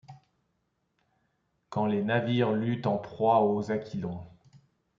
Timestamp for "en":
2.87-2.97